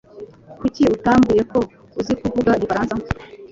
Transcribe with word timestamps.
Kuki 0.59 0.81
utambwiye 0.95 1.43
ko 1.51 1.59
uzi 1.99 2.13
kuvuga 2.21 2.51
igifaransa? 2.57 3.09